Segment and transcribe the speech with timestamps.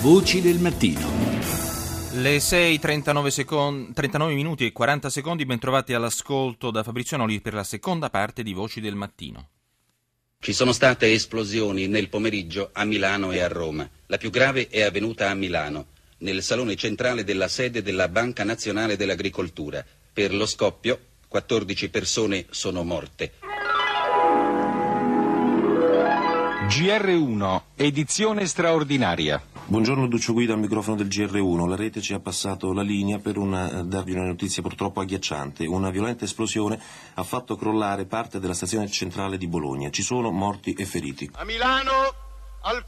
[0.00, 1.00] Voci del mattino.
[2.12, 7.64] Le 6.39 secondi, 39 minuti e 40 secondi, bentrovati all'ascolto da Fabrizio Noli per la
[7.64, 9.48] seconda parte di Voci del Mattino.
[10.38, 13.88] Ci sono state esplosioni nel pomeriggio a Milano e a Roma.
[14.06, 15.86] La più grave è avvenuta a Milano,
[16.18, 19.84] nel salone centrale della sede della Banca Nazionale dell'Agricoltura.
[20.12, 23.32] Per lo scoppio, 14 persone sono morte.
[26.66, 29.40] GR1, edizione straordinaria.
[29.66, 31.68] Buongiorno Duccio Guida al microfono del GR1.
[31.68, 35.64] La rete ci ha passato la linea per una, darvi una notizia purtroppo agghiacciante.
[35.64, 36.78] Una violenta esplosione
[37.14, 39.90] ha fatto crollare parte della stazione centrale di Bologna.
[39.90, 41.30] Ci sono morti e feriti.
[41.34, 41.92] A Milano
[42.62, 42.82] al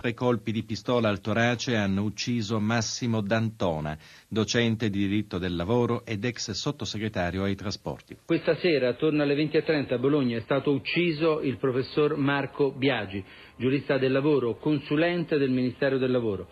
[0.00, 3.98] Tre colpi di pistola al torace hanno ucciso Massimo D'Antona,
[4.30, 8.16] docente di diritto del lavoro ed ex sottosegretario ai trasporti.
[8.24, 13.22] Questa sera, attorno alle 20.30 a Bologna, è stato ucciso il professor Marco Biagi,
[13.56, 16.48] giurista del lavoro, consulente del Ministero del Lavoro.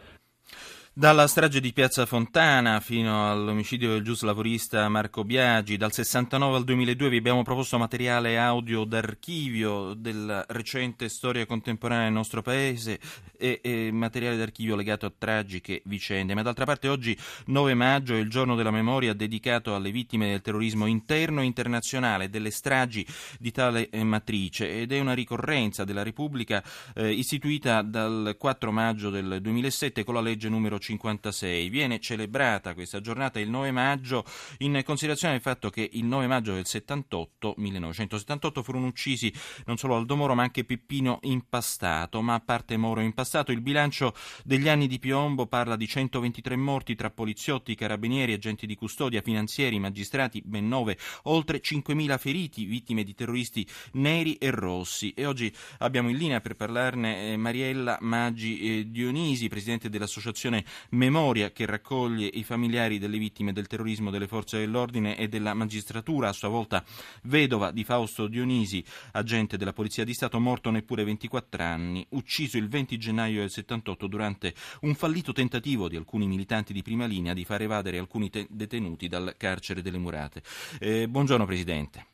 [0.98, 7.08] Dalla strage di Piazza Fontana fino all'omicidio del giuslavorista Marco Biagi, dal 69 al 2002
[7.08, 12.98] vi abbiamo proposto materiale audio d'archivio della recente storia contemporanea del nostro paese
[13.36, 16.34] e, e materiale d'archivio legato a tragiche vicende.
[16.34, 20.42] Ma d'altra parte oggi 9 maggio è il giorno della memoria dedicato alle vittime del
[20.42, 23.06] terrorismo interno e internazionale, delle stragi
[23.38, 26.60] di tale eh, matrice ed è una ricorrenza della Repubblica
[26.96, 31.69] eh, istituita dal 4 maggio del 2007 con la legge numero 56.
[31.69, 34.25] Viene celebrata questa giornata il 9 maggio
[34.58, 39.33] in considerazione del fatto che il 9 maggio del 78, 1978 furono uccisi
[39.67, 44.14] non solo Aldo Moro ma anche Peppino Impastato, ma a parte Moro Impastato il bilancio
[44.45, 49.78] degli anni di piombo parla di 123 morti tra poliziotti, carabinieri, agenti di custodia, finanzieri,
[49.78, 55.12] magistrati, ben 9, oltre 5.000 feriti, vittime di terroristi neri e rossi.
[55.12, 61.51] E oggi abbiamo in linea per parlarne eh, Mariella Maggi eh, Dionisi, presidente dell'associazione Memoria
[61.51, 66.33] che raccoglie i familiari delle vittime del terrorismo delle forze dell'ordine e della magistratura, a
[66.33, 66.84] sua volta
[67.23, 72.68] vedova di Fausto Dionisi, agente della Polizia di Stato, morto neppure 24 anni, ucciso il
[72.68, 77.45] 20 gennaio del 78 durante un fallito tentativo di alcuni militanti di prima linea di
[77.45, 80.42] far evadere alcuni te- detenuti dal carcere delle murate.
[80.79, 82.08] Eh, buongiorno Presidente.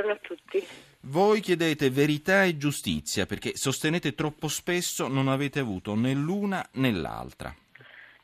[0.00, 0.66] Buongiorno, a tutti.
[1.02, 6.90] Voi chiedete verità e giustizia perché sostenete troppo spesso non avete avuto né l'una né
[6.90, 7.54] l'altra.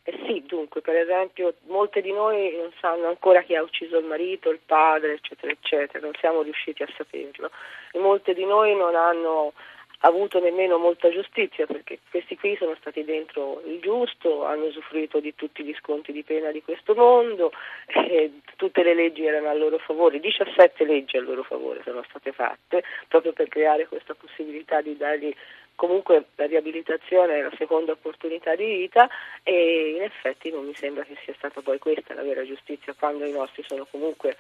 [0.03, 4.07] Eh sì, dunque, per esempio, molte di noi non sanno ancora chi ha ucciso il
[4.07, 7.51] marito, il padre, eccetera, eccetera, non siamo riusciti a saperlo.
[7.93, 9.53] E molte di noi non hanno
[10.01, 15.34] avuto nemmeno molta giustizia perché questi qui sono stati dentro il giusto, hanno usufruito di
[15.34, 17.53] tutti gli sconti di pena di questo mondo,
[17.87, 22.33] e tutte le leggi erano a loro favore, 17 leggi a loro favore sono state
[22.33, 25.34] fatte proprio per creare questa possibilità di dargli
[25.77, 29.09] comunque la riabilitazione è la seconda opportunità di vita
[29.43, 33.25] e in effetti non mi sembra che sia stata poi questa la vera giustizia quando
[33.25, 34.37] i nostri sono comunque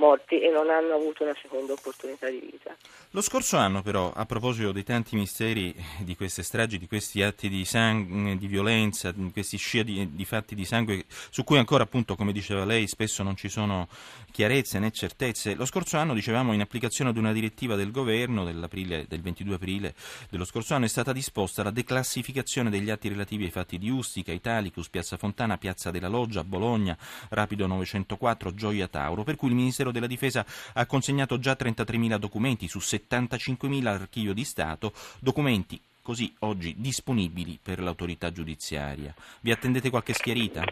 [0.00, 2.74] morti e non hanno avuto una seconda opportunità di vita.
[3.10, 7.48] Lo scorso anno però, a proposito dei tanti misteri di queste stragi, di questi atti
[7.48, 11.84] di, sangue, di violenza, di questi scia di, di, fatti di sangue, su cui ancora
[11.84, 13.88] appunto, come diceva lei, spesso non ci sono
[14.30, 18.68] chiarezze né certezze, lo scorso anno, dicevamo, in applicazione ad una direttiva del governo del
[18.68, 19.94] 22 aprile
[20.30, 24.32] dello scorso anno, è stata disposta la declassificazione degli atti relativi ai fatti di Ustica,
[24.32, 26.96] Italicus, Piazza Fontana, Piazza della Loggia, Bologna,
[27.28, 32.16] Rapido 904, Gioia Tauro, per cui il Ministero Ministero della Difesa ha consegnato già 33.000
[32.16, 39.12] documenti su 75.000 all'archivio di Stato, documenti così oggi disponibili per l'autorità giudiziaria.
[39.42, 40.64] Vi attendete qualche schiarita?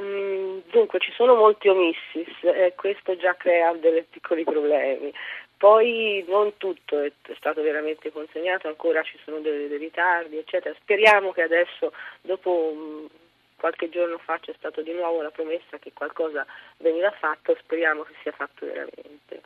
[0.00, 5.12] Mm, dunque, ci sono molti omissis e questo già crea dei piccoli problemi.
[5.56, 10.74] Poi non tutto è stato veramente consegnato, ancora ci sono dei, dei ritardi, eccetera.
[10.80, 13.06] Speriamo che adesso, dopo mm,
[13.60, 16.46] qualche giorno fa c'è stata di nuovo la promessa che qualcosa
[16.78, 19.42] veniva fatto, speriamo che sia fatto veramente.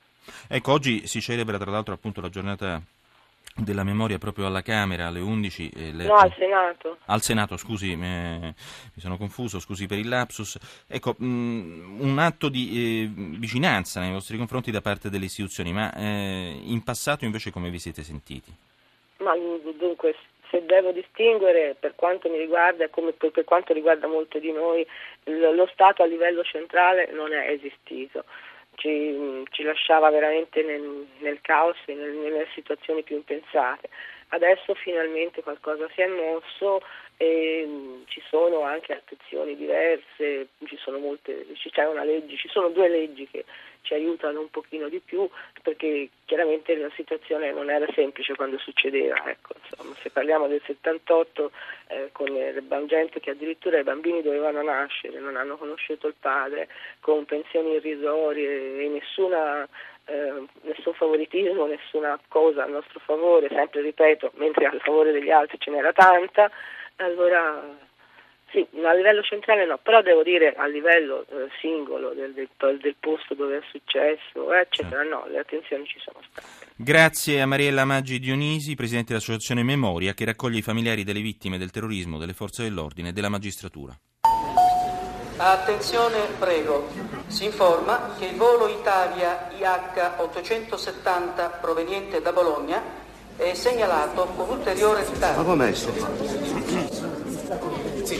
[0.49, 2.81] Ecco, oggi si celebra tra l'altro appunto la giornata
[3.57, 5.71] della memoria proprio alla Camera alle 11.
[5.71, 6.07] Eh, le...
[6.07, 6.99] No, al Senato.
[7.07, 8.55] Al Senato, scusi, me...
[8.95, 10.59] mi sono confuso, scusi per il lapsus.
[10.87, 12.71] Ecco, mh, mm, un atto di
[13.03, 17.71] eh, vicinanza nei vostri confronti da parte delle istituzioni, ma eh, in passato invece come
[17.71, 18.53] vi siete sentiti?
[19.19, 19.33] Ma
[19.77, 20.15] dunque
[20.55, 24.87] se devo distinguere per quanto mi riguarda e come per, quanto riguarda molto di noi,
[25.25, 28.25] lo Stato a livello centrale non è esistito.
[28.77, 33.89] Ci, ci lasciava veramente nel, nel caos e nel, nelle situazioni più impensate.
[34.29, 36.83] Adesso finalmente qualcosa si è mosso
[37.17, 42.69] e mm, ci sono anche attenzioni diverse, ci sono, molte, c'è una legge, ci sono
[42.69, 43.45] due leggi che
[43.85, 45.29] ci aiutano un pochino di più
[45.63, 49.17] perché chiaramente la situazione non era semplice quando succedeva.
[49.27, 51.51] Ecco, insomma, se parliamo del 78
[51.89, 56.69] eh, con le gente che addirittura i bambini dovevano nascere, non hanno conosciuto il padre,
[57.01, 59.69] con pensioni irrisorie e nessuna
[60.07, 65.59] eh, nessun favoritismo, nessuna cosa a nostro favore, sempre ripeto, mentre a favore degli altri
[65.59, 66.51] ce n'era tanta,
[66.97, 67.63] allora
[68.55, 72.49] sì, a livello centrale no, però devo dire a livello eh, singolo del, del,
[72.79, 75.09] del, posto dove è successo, eccetera, sì.
[75.09, 76.47] no, le attenzioni ci sono state.
[76.77, 81.73] Grazie a Mariella Maggi Dionisi, Presidente dell'Associazione Memoria, che raccoglie i familiari delle vittime del
[81.73, 83.93] terrorismo, delle forze dell'ordine e della magistratura.
[85.37, 86.87] Attenzione, prego.
[87.27, 92.81] Si informa che il volo Italia IH870 proveniente da Bologna
[93.37, 95.43] è segnalato con ulteriore ritardo.
[95.43, 95.73] Ma com'è?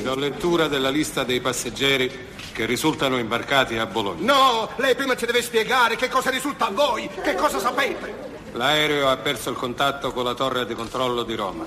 [0.03, 2.11] Do lettura della lista dei passeggeri
[2.53, 4.33] che risultano imbarcati a Bologna.
[4.33, 8.33] No, lei prima ci deve spiegare che cosa risulta a voi, che cosa sapete.
[8.53, 11.65] L'aereo ha perso il contatto con la torre di controllo di Roma.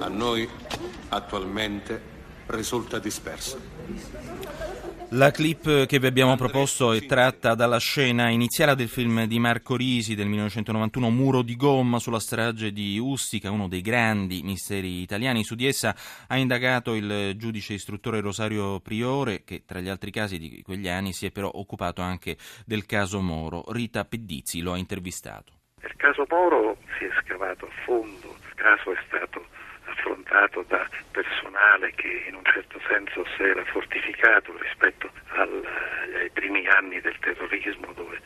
[0.00, 0.46] A noi
[1.08, 2.02] attualmente
[2.46, 3.58] risulta disperso.
[5.10, 9.76] La clip che vi abbiamo proposto è tratta dalla scena iniziale del film di Marco
[9.76, 15.44] Risi del 1991, Muro di gomma sulla strage di Ustica, uno dei grandi misteri italiani.
[15.44, 15.94] Su di essa
[16.26, 21.12] ha indagato il giudice istruttore Rosario Priore, che tra gli altri casi di quegli anni
[21.12, 22.36] si è però occupato anche
[22.66, 23.64] del caso Moro.
[23.68, 25.52] Rita Pedizzi lo ha intervistato.
[25.82, 29.46] Il caso Moro si è scavato a fondo, il caso è stato
[29.94, 35.64] affrontato da personale che in un certo senso si era fortificato rispetto al,
[36.16, 38.20] ai primi anni del terrorismo dove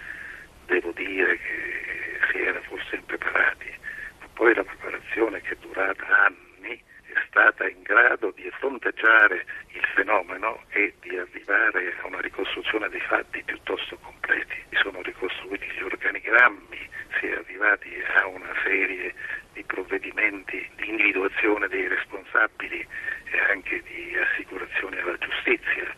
[0.66, 3.72] devo dire che si era forse impreparati,
[4.20, 9.84] ma poi la preparazione che è durata anni è stata in grado di fronteggiare il
[9.94, 14.56] fenomeno e di arrivare a una ricostruzione dei fatti piuttosto completi.
[14.82, 16.88] Sono ricostruiti gli organigrammi,
[17.18, 19.14] si è arrivati a una serie
[19.52, 22.86] di provvedimenti di individuazione dei responsabili
[23.24, 25.92] e anche di assicurazione alla giustizia.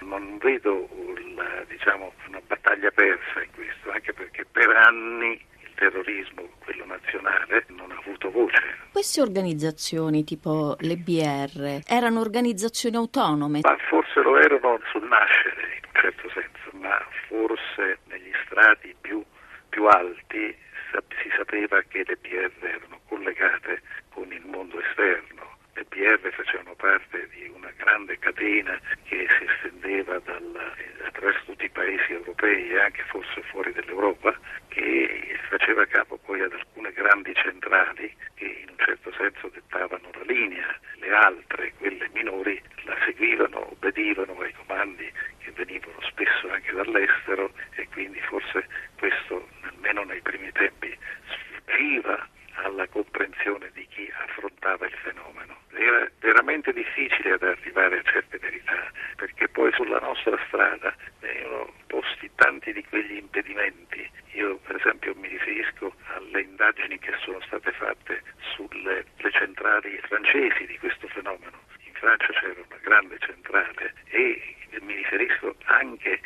[0.00, 0.88] Non vedo
[1.34, 7.64] la, diciamo, una battaglia persa in questo, anche perché per anni il terrorismo, quello nazionale,
[7.68, 8.62] non ha avuto voce.
[8.92, 13.60] Queste organizzazioni tipo le BR erano organizzazioni autonome?
[13.62, 16.98] Ma forse lo erano sul nascere in un certo senso, ma
[17.28, 19.22] forse negli strati più,
[19.68, 20.25] più alti
[21.46, 25.54] sapeva che le BR erano collegate con il mondo esterno.
[25.74, 31.70] Le BR facevano parte di una grande catena che si estendeva dal, attraverso tutti i
[31.70, 34.36] paesi europei e anche forse fuori dall'Europa,
[34.68, 40.24] che faceva capo poi ad alcune grandi centrali che in un certo senso dettavano la
[40.24, 45.08] linea, le altre, quelle minori, la seguivano, obbedivano ai comandi
[45.38, 48.66] che venivano spesso anche dall'estero e quindi forse
[48.98, 50.96] questo, almeno nei primi tempi,
[51.86, 55.56] sfuggiva alla comprensione di chi affrontava il fenomeno.
[55.72, 62.30] Era veramente difficile ad arrivare a certe verità, perché poi sulla nostra strada venivano posti
[62.34, 64.10] tanti di quegli impedimenti.
[64.32, 68.22] Io per esempio mi riferisco alle indagini che sono state fatte
[68.86, 71.58] sulle centrali francesi di questo fenomeno.
[71.84, 76.20] In Francia c'era una grande centrale e mi riferisco anche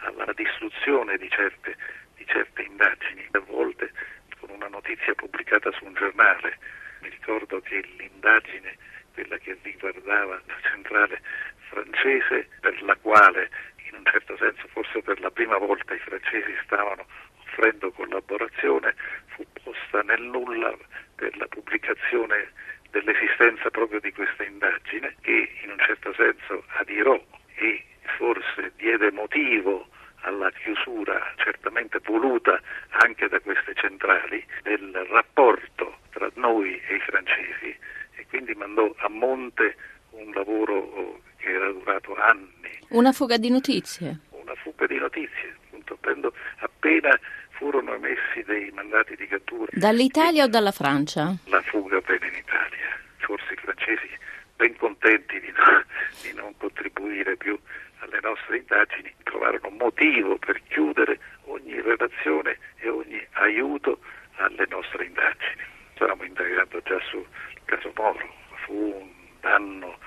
[0.00, 1.74] alla distruzione di certe,
[2.16, 3.26] di certe indagini.
[3.32, 3.90] A volte
[4.38, 6.58] con una notizia pubblicata su un giornale.
[7.00, 8.76] Mi ricordo che l'indagine,
[9.14, 11.20] quella che riguardava la centrale
[11.68, 13.50] francese, per la quale
[13.88, 17.06] in un certo senso forse per la prima volta i francesi stavano
[17.52, 18.94] offrendo collaborazione,
[19.26, 20.74] fu posta nel nulla
[21.14, 22.50] per la pubblicazione
[22.90, 27.20] dell'esistenza proprio di questa indagine che in un certo senso adirò
[27.54, 27.84] e
[28.16, 29.88] forse diede motivo
[30.22, 32.60] alla chiusura certamente voluta
[33.04, 37.76] anche da queste centrali del rapporto tra noi e i francesi
[38.16, 39.76] e quindi mandò a monte
[40.10, 42.78] un lavoro che era durato anni.
[42.90, 44.20] Una fuga di notizie?
[44.30, 47.18] Una fuga di notizie, appunto, appena
[47.62, 49.70] furono emessi dei mandati di cattura.
[49.82, 51.34] Dall'Italia o dalla Francia?
[51.46, 54.08] La fuga venne in Italia, forse i francesi
[54.54, 55.82] ben contenti di, no,
[56.22, 57.58] di non contribuire più
[57.98, 63.98] alle nostre indagini, trovarono motivo per chiudere ogni relazione e ogni aiuto
[64.36, 65.62] alle nostre indagini.
[65.96, 67.26] Stavamo indagando già sul
[67.64, 68.32] caso Moro,
[68.64, 69.10] fu un
[69.40, 69.98] danno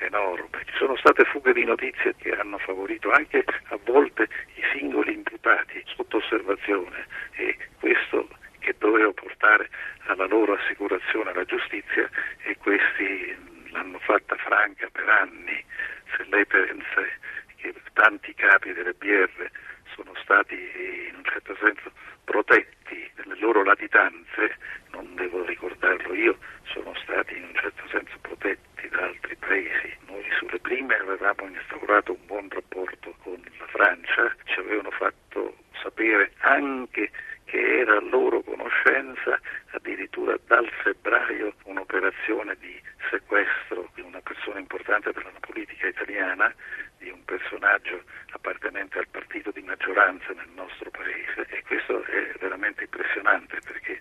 [0.00, 0.60] enorme.
[0.66, 5.82] Ci sono state fughe di notizie che hanno favorito anche a volte i singoli imputati
[5.86, 8.28] sotto osservazione e questo
[8.62, 9.12] che doveva
[9.42, 9.68] portare
[10.06, 12.08] alla loro assicurazione alla giustizia
[12.44, 13.36] e questi
[13.70, 15.64] l'hanno fatta franca per anni.
[16.16, 17.02] Se lei pensa
[17.56, 19.50] che tanti capi delle BR
[19.94, 21.90] sono stati in un certo senso
[22.22, 24.56] protetti nelle loro latitanze,
[24.92, 29.96] non devo ricordarlo io, sono stati in un certo senso protetti da altri paesi.
[30.06, 36.32] Noi sulle prime avevamo instaurato un buon rapporto con la Francia, ci avevano fatto sapere
[36.38, 37.10] anche
[37.44, 38.42] che era loro
[39.02, 39.40] conoscenza
[39.72, 42.80] addirittura dal febbraio un'operazione di
[43.10, 46.54] sequestro di una persona importante per la politica italiana,
[46.98, 52.84] di un personaggio appartenente al partito di maggioranza nel nostro paese e questo è veramente
[52.84, 54.00] impressionante perché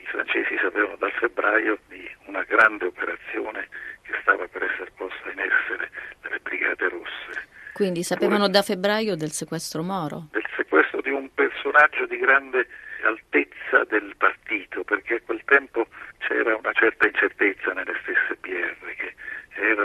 [0.00, 3.68] i francesi sapevano dal febbraio di una grande operazione
[4.02, 7.48] che stava per essere posta in essere dalle Brigate Rosse.
[7.72, 10.28] Quindi sapevano da febbraio del sequestro Moro?
[10.30, 12.68] Del sequestro di un personaggio di grande
[13.04, 15.86] altezza del partito, perché a quel tempo
[16.18, 19.14] c'era una certa incertezza nelle stesse BR, che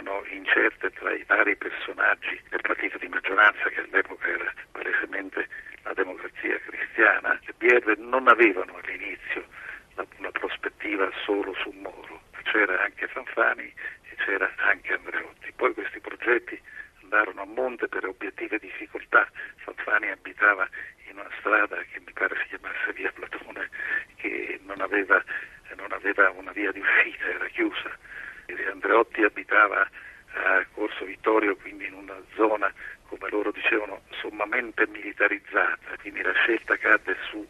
[0.09, 5.47] erano incerte tra i vari personaggi del partito di maggioranza, che all'epoca era palesemente
[5.83, 7.39] la democrazia cristiana.
[7.45, 9.45] Le BR non avevano all'inizio
[9.93, 13.71] la, la prospettiva solo su Moro, c'era anche Fanfani
[14.09, 15.51] e c'era anche Andreotti.
[15.55, 16.59] Poi questi progetti
[17.03, 19.29] andarono a monte per obiettive difficoltà.
[19.57, 20.67] Fanfani abitava
[21.09, 23.69] in una strada che mi pare si chiamasse via Platone,
[24.15, 25.23] che non aveva,
[25.75, 27.98] non aveva una via di uscita, era chiusa.
[28.89, 29.87] Andreotti abitava
[30.33, 32.73] a Corso Vittorio, quindi in una zona,
[33.07, 37.47] come loro dicevano, sommamente militarizzata, quindi la scelta cadde su